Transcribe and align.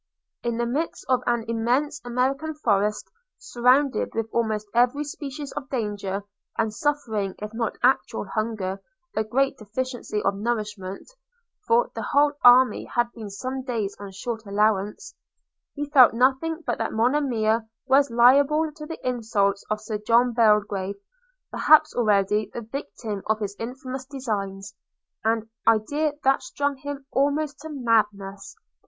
In 0.41 0.57
the 0.57 0.65
midst 0.65 1.05
of 1.09 1.21
an 1.27 1.45
immense 1.47 2.01
American 2.03 2.55
forest, 2.55 3.11
surrounded 3.37 4.15
with 4.15 4.27
almost 4.31 4.67
every 4.73 5.03
species 5.03 5.51
of 5.51 5.69
danger, 5.69 6.23
and 6.57 6.73
suffering, 6.73 7.35
if 7.37 7.53
not 7.53 7.77
actual 7.83 8.25
hunger, 8.25 8.81
a 9.15 9.23
great 9.23 9.59
deficiency 9.59 10.19
of 10.23 10.33
nourishment 10.33 11.07
(for 11.67 11.91
the 11.93 12.01
whole 12.01 12.33
army 12.43 12.85
had 12.85 13.11
been 13.11 13.29
some 13.29 13.61
days 13.61 13.95
on 13.99 14.11
short 14.11 14.43
allowance), 14.47 15.13
he 15.75 15.87
felt 15.91 16.15
nothing 16.15 16.63
but 16.65 16.79
that 16.79 16.93
Monimia 16.93 17.67
was 17.85 18.09
liable 18.09 18.71
to 18.71 18.87
the 18.87 19.07
insults 19.07 19.63
of 19.69 19.79
Sir 19.81 19.99
John 19.99 20.33
Belgrave; 20.33 20.95
perhaps 21.51 21.93
already 21.95 22.49
the 22.51 22.61
victim 22.61 23.21
of 23.27 23.37
his 23.39 23.55
infamous 23.59 24.05
designs– 24.05 24.73
an 25.33 25.47
idea 25.67 26.13
that 26.23 26.41
stung 26.41 26.77
him 26.77 27.05
almost 27.11 27.59
to 27.59 27.69
madness. 27.69 28.55